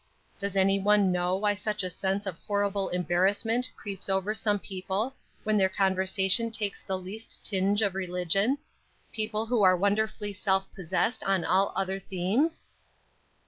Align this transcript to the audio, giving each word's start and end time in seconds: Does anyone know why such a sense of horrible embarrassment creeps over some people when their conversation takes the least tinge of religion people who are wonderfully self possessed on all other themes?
Does 0.39 0.55
anyone 0.55 1.11
know 1.11 1.35
why 1.35 1.53
such 1.53 1.83
a 1.83 1.89
sense 1.91 2.25
of 2.25 2.39
horrible 2.47 2.89
embarrassment 2.89 3.69
creeps 3.75 4.09
over 4.09 4.33
some 4.33 4.57
people 4.57 5.13
when 5.43 5.57
their 5.57 5.69
conversation 5.69 6.49
takes 6.49 6.81
the 6.81 6.97
least 6.97 7.39
tinge 7.43 7.83
of 7.83 7.93
religion 7.93 8.57
people 9.11 9.45
who 9.45 9.61
are 9.61 9.77
wonderfully 9.77 10.33
self 10.33 10.73
possessed 10.73 11.23
on 11.25 11.45
all 11.45 11.71
other 11.75 11.99
themes? 11.99 12.65